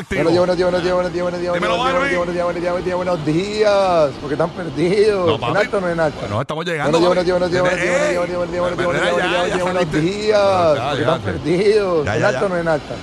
[0.00, 0.38] Estamos activos?
[0.38, 2.62] Buenos días, buenos días, buenos días, buenos días, buenos días, buenos días, buenos días, buenos
[2.62, 5.26] días, buenos días, buenos días, porque están perdidos.
[5.26, 5.56] No, ¿En papi.
[5.58, 6.20] alto o no en alto?
[6.20, 7.00] Bueno, estamos llegando.
[7.00, 7.88] Buenos días, buenos días, buenos papi.
[7.88, 10.78] días, buenos días, Ey, buenos días, buenos días, buenos días,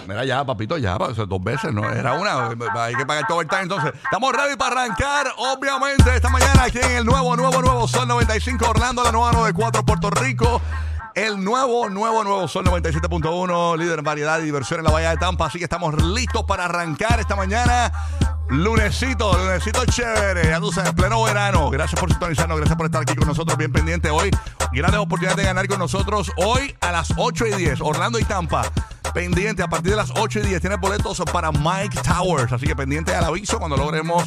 [0.08, 2.50] mira, ya, papito, ya, dos veces, no era una,
[2.84, 3.92] hay que pagar todo el time entonces.
[4.04, 8.70] Estamos ready para arrancar, obviamente, esta mañana aquí en el nuevo, nuevo, nuevo Sol 95
[8.70, 10.62] Orlando, la nueva 94 Puerto Rico.
[11.16, 15.18] El nuevo, nuevo, nuevo Sol 97.1, líder en variedad y diversión en la Bahía de
[15.18, 15.46] Tampa.
[15.46, 17.90] Así que estamos listos para arrancar esta mañana.
[18.50, 21.70] Lunesito, lunesito chévere, ya tú sabes, pleno verano.
[21.70, 24.30] Gracias por sintonizarnos, gracias por estar aquí con nosotros, bien pendiente hoy.
[24.74, 28.70] Grandes oportunidades de ganar con nosotros hoy a las 8 y 10, Orlando y Tampa.
[29.16, 32.52] Pendiente, a partir de las 8 y 10 tienes boletos para Mike Towers.
[32.52, 34.26] Así que pendiente al aviso cuando logremos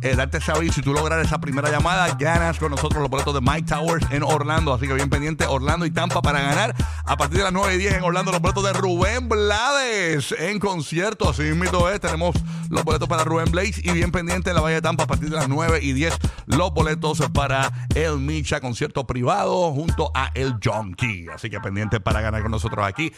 [0.00, 3.34] eh, darte ese aviso y tú lograr esa primera llamada, ganas con nosotros los boletos
[3.34, 4.72] de Mike Towers en Orlando.
[4.72, 6.74] Así que bien pendiente, Orlando y Tampa para ganar.
[7.04, 10.58] A partir de las 9 y 10 en Orlando, los boletos de Rubén Blades en
[10.58, 11.28] concierto.
[11.28, 12.34] Así mismo es, tenemos
[12.70, 15.28] los boletos para Rubén Blades y bien pendiente en la Bahía de Tampa a partir
[15.28, 20.54] de las 9 y 10 los boletos para el Micha concierto privado junto a el
[20.64, 21.26] Junkie.
[21.28, 23.12] Así que pendiente para ganar con nosotros aquí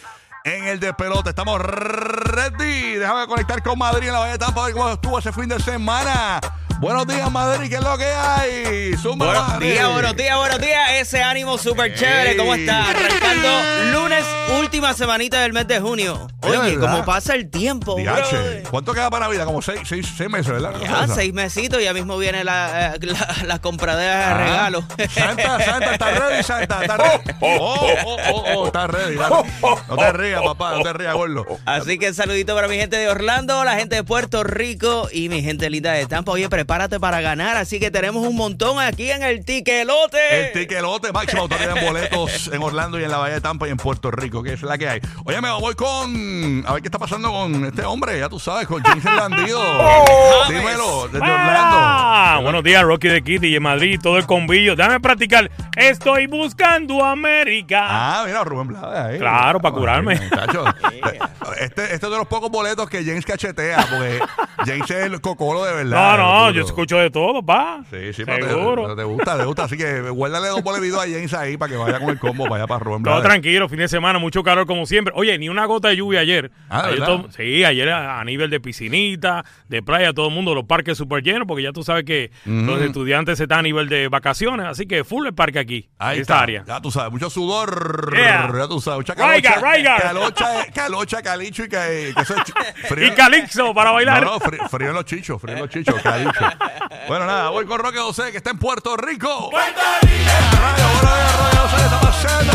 [0.45, 1.31] en el de pelota.
[1.31, 2.95] Estamos ready.
[2.95, 5.49] Déjame conectar con Madrid en la Bahía de Tampa a ver cómo estuvo ese fin
[5.49, 6.41] de semana.
[6.83, 7.69] Buenos días, Madrid.
[7.69, 8.97] ¿Qué es lo que hay?
[8.97, 9.71] Zumba, Buenos Madrid.
[9.71, 10.91] días, buenos días, buenos días.
[10.95, 12.37] Ese ánimo súper chévere.
[12.37, 12.91] ¿Cómo está?
[12.91, 13.49] Arrancando
[14.01, 14.25] lunes,
[14.59, 16.27] última semanita del mes de junio.
[16.41, 18.65] Oye, cómo pasa el tiempo, brother.
[18.69, 19.45] ¿Cuánto queda para Navidad?
[19.45, 20.73] Como seis, seis, seis meses, ¿verdad?
[20.83, 24.39] Ya, seis mesitos, ya mismo viene la, eh, la, la compradera de Ah.
[24.39, 24.85] regalos.
[25.15, 27.23] Santa, Santa, está ready, Santa, está ready.
[27.43, 29.15] Oh, oh, oh, oh, está ready.
[29.15, 29.37] dale.
[29.89, 31.47] No te rías, papá, no te rías, gordo.
[31.65, 35.43] Así que saludito para mi gente de Orlando, la gente de Puerto Rico y mi
[35.43, 36.33] gente linda de Tampa.
[36.33, 37.57] Oye, prepárate para ganar.
[37.59, 40.47] Así que tenemos un montón aquí en el tiquelote.
[40.47, 43.71] El tiquelote máximo autoridad en boletos en Orlando y en la Bahía de Tampa y
[43.71, 45.01] en Puerto Rico, que es la que hay.
[45.25, 46.65] Oye, me voy con.
[46.67, 49.61] A ver qué está pasando con este hombre, ya tú sabes, con James el Bandido.
[50.49, 51.77] Dímelo, desde Orlando.
[51.79, 54.75] Ah, buenos días, Rocky de Kitty y en Madrid, todo el convillo.
[54.75, 55.51] Déjame practicar.
[55.77, 57.81] Estoy buscando América.
[57.89, 59.19] Ah, mira, Rubén Blades ahí.
[59.19, 60.21] Claro, para curarme.
[61.61, 64.21] Este, este es de los pocos boletos que James cachetea, porque
[64.67, 66.17] James es el cocolo de verdad.
[66.17, 67.81] no, no, Tú- yo escucho de todo, pa.
[67.91, 68.95] Sí, sí, te, Seguro.
[68.97, 69.65] te gusta, te gusta.
[69.65, 72.67] Así que guárdale dos boletos a James ahí para que vaya con el combo, vaya
[72.67, 75.13] para Rubén Todo tranquilo, fin de semana, mucho calor como siempre.
[75.17, 76.51] Oye, ni una gota de lluvia ayer.
[76.69, 77.07] Ah, Ayer ¿verdad?
[77.07, 80.97] todo- sí, ayer a, a nivel de piscinita, de playa, todo el mundo, los parques
[80.99, 84.87] súper llenos, porque ya tú sabes que los estudiantes están a nivel de vacaciones, así
[84.87, 86.43] que full el parque aquí, Ahí esta está.
[86.43, 86.65] área.
[86.67, 88.13] Ya tú sabes, mucho sudor.
[88.15, 88.51] Yeah.
[88.57, 89.61] Ya tú sabes, mucha calocha.
[89.61, 89.97] raiga.
[90.01, 92.43] Calocha, calocha, calicho y que, que eso es
[92.89, 93.07] frío.
[93.07, 94.25] Y calixo para bailar.
[94.25, 96.41] No, no, frío, frío en los chichos, frío en los chichos, calicho.
[97.09, 99.51] Bueno, nada, voy con Roque José, que está en Puerto Rico.
[99.51, 100.31] ¡Puerto Rico!
[100.63, 102.53] buenos días, Roque José, ¿qué está pasando?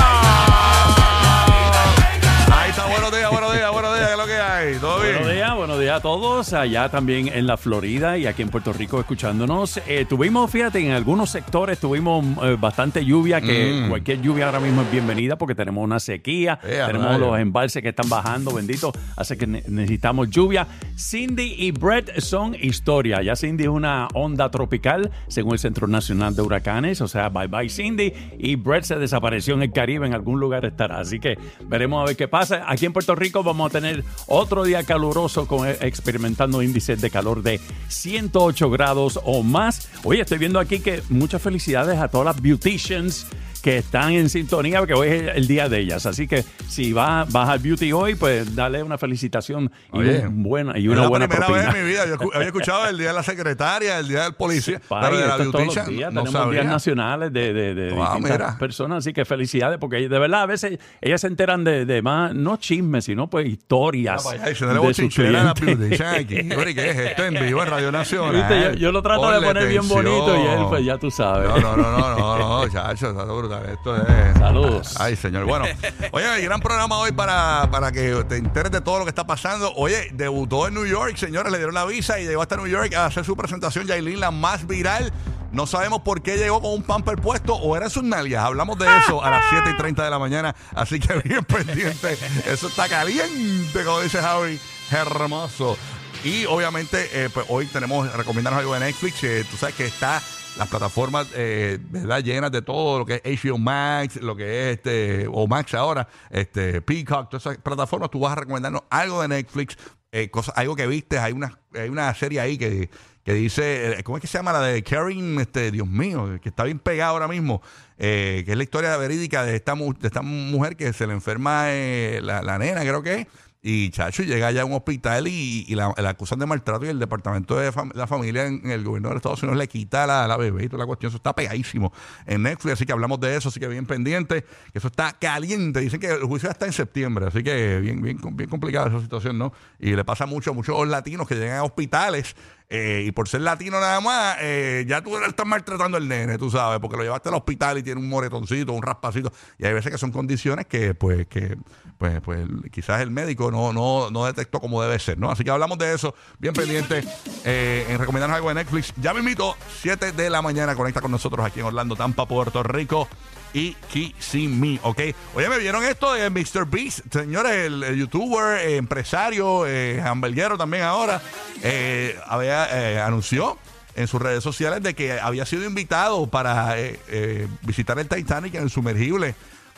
[2.56, 4.48] Ahí está, buenos días, buenos días, buenos días, ¿qué es lo que hay?
[4.58, 4.76] hay?
[4.80, 5.14] ¿Todo bien?
[5.16, 6.54] Buenos días, buenos a todos.
[6.54, 9.80] Allá también en la Florida y aquí en Puerto Rico escuchándonos.
[9.88, 13.90] Eh, tuvimos, fíjate, en algunos sectores tuvimos eh, bastante lluvia, que Mm.
[13.90, 17.90] cualquier lluvia ahora mismo es bienvenida porque tenemos una sequía, Eh, tenemos los embalses que
[17.90, 20.68] están bajando, bendito, hace que ne- necesitamos lluvia.
[20.98, 23.22] Cindy y Brett son historia.
[23.22, 27.48] Ya Cindy es una onda tropical, según el Centro Nacional de Huracanes, o sea, bye
[27.48, 28.14] bye Cindy.
[28.40, 31.00] Y Brett se desapareció en el Caribe, en algún lugar estará.
[31.00, 32.64] Así que veremos a ver qué pasa.
[32.68, 37.10] Aquí en Puerto Rico vamos a tener otro día caluroso con eh, experimentando índices de
[37.10, 39.90] calor de 108 grados o más.
[40.04, 43.28] Oye, estoy viendo aquí que muchas felicidades a todas las beauticians
[43.62, 46.06] que están en sintonía porque hoy es el día de ellas.
[46.06, 50.44] Así que si vas, vas al beauty hoy, pues dale una felicitación y, Oye, un
[50.44, 51.68] buena, y es una la buena primera propina.
[51.72, 52.06] vez en mi vida.
[52.08, 55.18] Yo escu- había escuchado el día de la secretaria, el día del policía, Pai, pero
[55.22, 56.62] de la todos los días, no tenemos sabía.
[56.62, 58.58] días nacionales de, de, de Wow, distintas mira.
[58.58, 62.34] personas, así que felicidades, porque de verdad a veces ellas se enteran de, de más,
[62.34, 65.62] no chismes, sino pues historias Ah, vaya, le de sus la clientes.
[65.66, 66.36] beautician aquí.
[66.56, 68.74] Oye, ¿qué es esto en vivo en Radio Nacional?
[68.74, 71.50] Yo, yo lo trato de poner bien bonito y él, pues ya tú sabes.
[71.50, 73.14] No, no, no, no, no, no, chacho,
[73.48, 73.70] brutal.
[73.70, 74.38] Esto es.
[74.38, 74.96] Saludos.
[75.00, 75.46] Ay, señor.
[75.46, 75.66] Bueno,
[76.12, 79.26] oye, el gran programa hoy para, para que te enteres de todo lo que está
[79.26, 79.74] pasando.
[79.76, 82.94] Oye, debutó en New York, señores, le dieron la visa y llegó hasta New York
[82.94, 83.88] a hacer su presentación.
[83.88, 85.12] Yailin, la más viral.
[85.52, 88.44] No sabemos por qué llegó con un pamper puesto o era sus nalgas.
[88.44, 90.56] Hablamos de eso a las 7 y 30 de la mañana.
[90.76, 92.18] Así que bien pendiente.
[92.46, 94.60] Eso está caliente, como dice Javi.
[94.92, 95.78] Hermoso.
[96.24, 99.24] Y obviamente, eh, pues hoy tenemos recomendarnos algo de Netflix.
[99.24, 100.22] eh, tú sabes que está
[100.58, 102.24] las plataformas eh, ¿verdad?
[102.24, 106.08] llenas de todo lo que es HBO Max, lo que es este, o Max ahora,
[106.30, 108.10] este, Peacock, todas esas plataformas.
[108.10, 109.78] Tú vas a recomendarnos algo de Netflix,
[110.12, 111.20] eh, cosas, algo que viste.
[111.20, 112.90] Hay una, hay una serie ahí que,
[113.28, 114.54] que dice, eh, ¿cómo es que se llama?
[114.54, 117.62] La de Karen, este, Dios mío, que está bien pegada ahora mismo,
[117.98, 121.66] eh, que es la historia verídica de esta, de esta mujer que se le enferma
[121.68, 123.28] eh, la, la nena, creo que.
[123.62, 127.00] Y Chacho llega allá a un hospital y, y la, acusan de maltrato y el
[127.00, 130.66] departamento de la familia en, el gobierno de Estados Unidos le quita la, la bebé
[130.66, 131.10] y toda la cuestión.
[131.10, 131.92] Eso está pegadísimo
[132.26, 135.80] en Netflix, así que hablamos de eso, así que bien pendiente, eso está caliente.
[135.80, 139.38] Dicen que el juicio está en septiembre, así que bien, bien, bien complicada esa situación,
[139.38, 139.52] ¿no?
[139.80, 142.36] Y le pasa mucho a muchos latinos que llegan a hospitales
[142.70, 146.52] eh, y por ser latino nada más, eh, ya tú estás maltratando al nene, tú
[146.52, 149.32] sabes, porque lo llevaste al hospital y tiene un moretoncito, un raspacito.
[149.58, 151.58] Y hay veces que son condiciones que, pues, que,
[151.98, 155.32] pues, pues quizás el médico no, no, no detectó como debe ser, ¿no?
[155.32, 157.04] Así que hablamos de eso, bien pendiente,
[157.46, 158.94] eh, en recomendarnos algo de Netflix.
[158.98, 162.64] Ya me invito, 7 de la mañana, conecta con nosotros aquí en Orlando, Tampa, Puerto
[162.64, 163.08] Rico
[163.54, 165.02] y Kissimmee, ¿ok?
[165.36, 166.66] Oye, ¿me vieron esto de Mr.
[166.66, 167.00] Beast?
[167.12, 171.22] Señores, el, youtuber, eh, empresario, eh, hamburguero también ahora,
[171.64, 173.58] eh, había, eh, anunció
[173.96, 178.64] en sus redes sociales de que había sido invitado para eh, visitar el Titanic en
[178.64, 179.34] el sumergible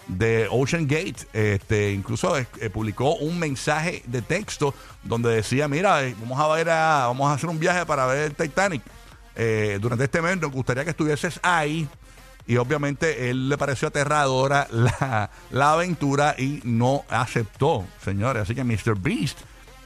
[0.08, 1.28] de Ocean Gate.
[1.32, 2.36] Este, incluso
[2.74, 4.74] publicó un mensaje de texto
[5.04, 8.36] donde decía, mira, vamos a ver a, vamos a hacer un viaje para ver el
[8.36, 8.82] Titanic.
[9.80, 11.88] Durante este mes nos gustaría que estuvieses ahí.
[12.50, 18.42] Y obviamente él le pareció aterradora la, la aventura y no aceptó, señores.
[18.42, 18.98] Así que Mr.
[19.00, 19.38] Beast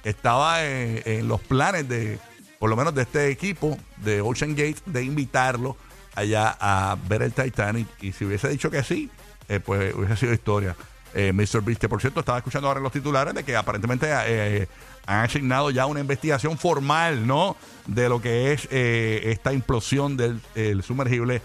[0.06, 2.20] estaba en, en los planes de,
[2.60, 5.76] por lo menos de este equipo de Ocean Gate, de invitarlo
[6.16, 7.86] allá a ver el Titanic.
[8.00, 9.10] Y si hubiese dicho que sí,
[9.50, 10.74] eh, pues hubiese sido historia.
[11.14, 11.62] Eh, Mr.
[11.62, 14.68] Beast, que por cierto, estaba escuchando ahora en los titulares de que aparentemente eh,
[15.06, 17.58] han asignado ya una investigación formal, ¿no?
[17.88, 21.42] De lo que es eh, esta implosión del el sumergible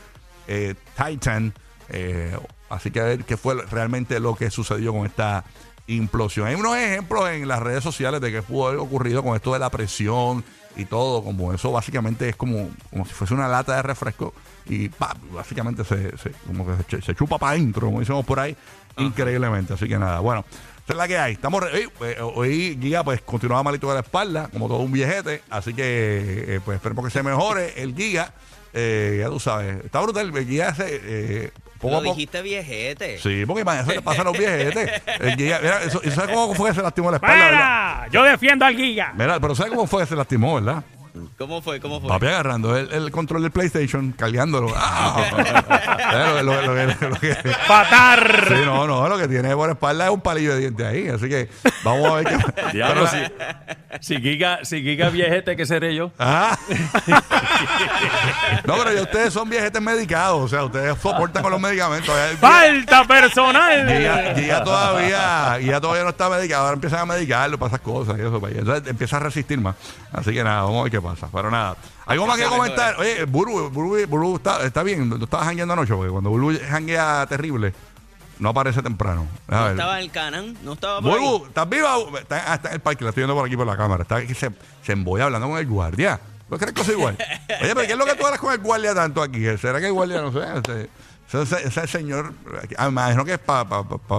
[0.49, 1.55] eh, Titan.
[1.91, 2.37] Eh,
[2.69, 5.45] así que a ver qué fue realmente lo que sucedió con esta
[5.87, 6.47] implosión.
[6.49, 9.59] Hay unos ejemplos en las redes sociales de que pudo haber ocurrido con esto de
[9.59, 10.45] la presión
[10.77, 14.35] y todo, como eso básicamente es como, como si fuese una lata de refresco
[14.67, 15.17] y ¡pam!
[15.33, 18.55] básicamente se, se- como que se, se chupa para adentro, como decimos por ahí,
[18.99, 19.73] increíblemente.
[19.75, 20.45] Así que nada, bueno,
[20.85, 21.33] esa es la que hay.
[21.33, 25.43] Estamos hoy, eh, hoy Guía pues continuaba malito de la espalda, como todo un viejete,
[25.51, 28.33] así que eh, pues esperemos que se mejore el Guía.
[28.81, 32.15] Eh, ya tú sabes, está brutal, el Guía se, eh, poco Lo a poco.
[32.15, 33.19] dijiste viejete.
[33.19, 35.03] Sí, porque imagínate, le pasa a los viejetes.
[35.19, 37.45] El Guía, mira, eso, ¿y ¿sabes cómo fue que se lastimó la espalda?
[37.45, 38.09] verdad?
[38.13, 39.13] Yo defiendo al Giga.
[39.17, 40.85] Mira, pero ¿sabes cómo fue que se lastimó, verdad?
[41.39, 41.81] ¿Cómo fue?
[41.81, 42.09] ¿Cómo fue?
[42.09, 44.73] Papi agarrando el, el control del PlayStation, cargándolo.
[44.77, 48.45] Ah, lo, lo- lo que- lo que- ¡Patar!
[48.49, 51.09] sí, no, no, lo que tiene por espalda es un palillo de diente ahí.
[51.09, 51.49] Así que
[51.85, 52.39] vamos a ver qué.
[52.73, 53.17] Diablo, si,
[54.01, 56.11] si Giga, si Giga viejete, ¿qué seré yo?
[56.19, 56.57] Ah.
[58.65, 60.41] no, pero ya ustedes son viejetes medicados.
[60.45, 62.15] O sea, ustedes soportan con los medicamentos.
[62.41, 63.87] ¡Falta personal!
[63.87, 68.17] Guía, Guía todavía, Guía todavía no está medicado, ahora empiezan a medicarlo para esas cosas
[68.19, 68.61] y eso, para allá.
[68.61, 69.75] entonces empieza a resistir más.
[70.13, 71.08] Así que nada, vamos a ver qué pasa.
[71.33, 72.97] Pero nada, algo más que comentar.
[72.99, 77.27] Oye, Buru, Buru, Buru está, está bien, tú estabas jangueando anoche, porque cuando Buru janguea
[77.29, 77.73] terrible,
[78.39, 79.27] No aparece temprano.
[79.49, 81.19] No estaba en el Canan, no estaba por.
[81.19, 81.97] Bulbu, ¿estás viva?
[82.21, 84.03] Está, ah, está en el parque, la estoy viendo por aquí por la cámara.
[84.03, 84.51] Está que se,
[84.83, 86.21] se embolla hablando con el guardia.
[86.49, 87.17] ¿No crees que soy igual?
[87.61, 89.45] Oye, pero ¿qué es lo que tú hablas con el guardia tanto aquí?
[89.59, 90.41] ¿Será que el guardia no sé?
[90.57, 90.89] Este,
[91.33, 92.33] ese, ese señor,
[92.79, 93.67] ah, me imagino que es para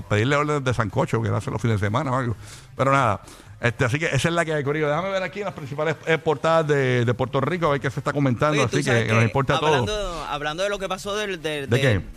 [0.07, 2.35] pedirle órdenes de sancocho, que lo hace los fines de semana o algo.
[2.75, 3.21] Pero nada.
[3.61, 4.87] Este, así que esa es la que hay, Corillo.
[4.87, 7.99] Déjame ver aquí las principales eh, portadas de, de Puerto Rico, a ver qué se
[7.99, 8.53] está comentando.
[8.53, 9.67] Oye, así que, que nos importa todo.
[9.67, 11.67] hablando, Hablando de lo que pasó del, de,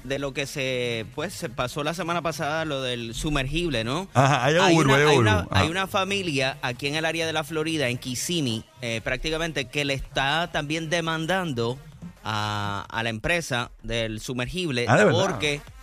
[0.05, 4.09] ¿De lo que se pues se pasó la semana pasada, lo del sumergible, ¿no?
[4.15, 7.89] Ajá, hay una, hay una, hay una familia aquí en el área de la Florida,
[7.89, 11.77] en Kissimmee, eh, prácticamente, que le está también demandando
[12.23, 15.19] a, a la empresa del sumergible Ah, ¿de verdad?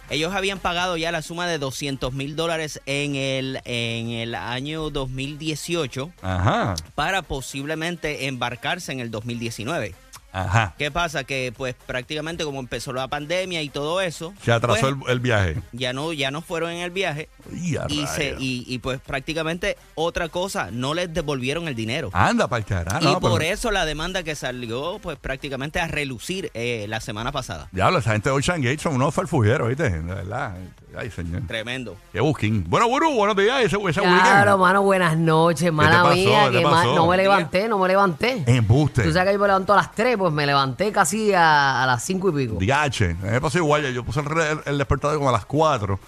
[0.10, 4.90] Ellos habían pagado ya la suma de 200 mil dólares en el, en el año
[4.90, 9.94] 2018 Ajá, para posiblemente embarcarse en el 2019.
[10.32, 10.74] Ajá.
[10.78, 11.24] ¿Qué pasa?
[11.24, 15.20] Que pues prácticamente como empezó la pandemia y todo eso, Se atrasó pues, el, el
[15.20, 15.56] viaje.
[15.72, 20.30] ya no ya no fueron en el viaje Y, se, y, y, pues prácticamente otra
[20.30, 22.10] cosa, no les devolvieron el dinero.
[22.14, 23.00] Anda para el carajo.
[23.02, 27.00] y no, por pero- eso la demanda que salió pues prácticamente a relucir eh, la
[27.00, 27.68] semana pasada.
[27.72, 29.90] Diablo, esa gente de Ocean Gate son unos farfujeros, ¿viste?
[29.90, 30.56] De verdad.
[30.98, 31.44] Ay, señor.
[31.48, 31.96] Tremendo.
[32.12, 32.66] Qué busking.
[32.68, 33.62] Bueno, Buru, buenos días.
[33.64, 34.16] Ese, ese Claro,
[34.52, 34.60] weekend.
[34.60, 36.16] mano, buenas noches, mala pasó?
[36.16, 36.96] mía, ¿Qué te que ma- pasó?
[36.96, 38.44] no me levanté, no me levanté.
[38.48, 39.04] Embuste.
[39.04, 41.86] Tú sabes que yo me levanto a las 3, pues me levanté casi a, a
[41.86, 42.58] las 5 y pico.
[42.74, 43.94] A mí me pasó igual.
[43.94, 46.00] Yo puse el, re- el, el despertador como a las 4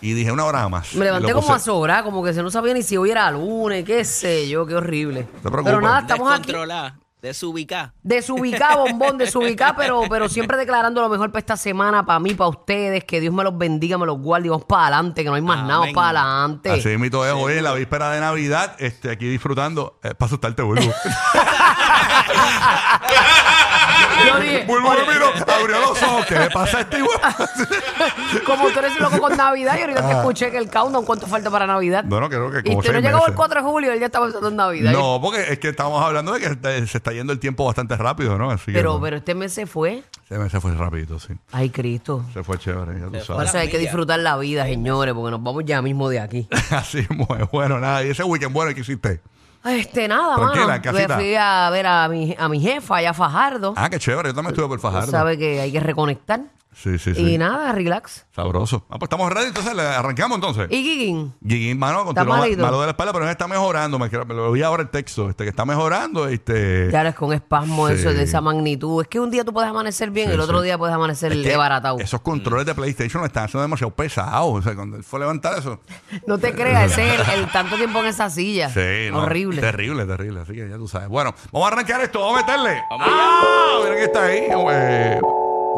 [0.00, 0.94] y dije una hora más.
[0.94, 3.84] Me levanté como a sobrar, como que se no sabía ni si hoy era lunes,
[3.84, 5.24] qué sé yo, qué horrible.
[5.42, 5.64] preocupes.
[5.64, 6.46] Pero nada, estamos aquí.
[6.46, 7.94] Descontrolada, desubicada.
[8.02, 12.50] Desubicado, bombón, desubicado, pero, pero siempre declarando lo mejor para esta semana, para mí, para
[12.50, 15.34] ustedes, que Dios me los bendiga, me los guarde y vamos para adelante, que no
[15.34, 16.70] hay más nada, vamos para adelante.
[16.70, 19.98] Así mismo es hoy en la víspera de Navidad, este, aquí disfrutando.
[20.02, 20.82] Eh, para asustarte, Bulbu.
[24.26, 25.26] Yo dije, Bulbu me miró,
[25.60, 26.26] abrió los ojos.
[26.26, 27.20] ¿Qué le pasa a este igual?
[28.46, 31.50] como tú eres loco con Navidad, y ahorita te escuché que el countdown, ¿cuánto falta
[31.50, 32.04] para Navidad?
[32.06, 33.36] Bueno, creo que y usted no seis llegó el meses.
[33.36, 34.92] 4 de julio, él ya estaba pensando en Navidad.
[34.92, 37.96] No, porque es que estamos hablando de que se- se está yendo el tiempo bastante
[37.96, 38.50] rápido, ¿no?
[38.50, 40.02] Así que, Pero, pero este mes se fue.
[40.28, 41.34] Se, me- se fue rapidito, sí.
[41.52, 42.24] Ay, Cristo.
[42.32, 43.54] Se fue chévere, ya tú sabes.
[43.54, 46.48] hay que disfrutar la vida, señores, porque nos vamos ya mismo de aquí.
[46.70, 48.04] Así muy bueno, nada.
[48.04, 49.20] Y ese weekend bueno que hiciste.
[49.64, 50.74] Este, nada, Tranquila, mano.
[50.76, 51.16] en casita.
[51.16, 53.74] Me fui a ver a mi, a mi jefa allá a Fajardo.
[53.76, 54.30] Ah, qué chévere.
[54.30, 55.10] Yo también estuve por Fajardo.
[55.10, 56.40] sabes que hay que reconectar.
[56.72, 57.20] Sí, sí, sí.
[57.34, 58.26] Y nada, relax.
[58.34, 58.86] Sabroso.
[58.88, 60.68] Ah, pues estamos ready, entonces le arrancamos entonces.
[60.70, 61.34] ¿Y Giguín?
[61.46, 62.62] Gigi, mano, continúa malito?
[62.62, 63.98] malo de la espalda, pero él está mejorando.
[63.98, 66.28] Me, me lo vi ahora el texto, este, que está mejorando.
[66.28, 67.94] Este, Claro, es con espasmo Sí.
[67.94, 69.02] eso de esa magnitud.
[69.02, 70.64] Es que un día tú puedes amanecer bien Sí, y el otro sí.
[70.66, 71.98] día puedes amanecer es que desbaratado.
[71.98, 74.60] Esos controles de PlayStation están siendo demasiado pesados.
[74.60, 75.80] O sea, cuando él fue a levantar eso.
[76.26, 78.70] No te creas, ese es el, el tanto tiempo en esa silla.
[78.70, 79.60] Sí, no, Horrible.
[79.60, 80.40] Terrible, terrible.
[80.42, 81.08] Así que ya tú sabes.
[81.08, 82.80] Bueno, vamos a arrancar esto, vamos a meterle.
[82.90, 83.80] ¡Ah!
[83.84, 84.46] Mira que está ahí.
[84.48, 85.20] Eh,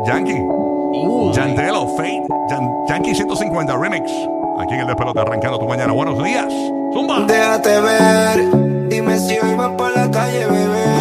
[0.07, 0.72] Yankee.
[0.93, 2.23] Yandelo, Fate.
[2.51, 4.11] Yan- Yankee 150 Remix.
[4.61, 5.93] Aquí en el despelote arrancando tu mañana.
[5.93, 6.53] Buenos días.
[6.93, 7.21] Zumba.
[7.27, 10.92] Déjate ver, dime si hoy vas por la calle, bebé.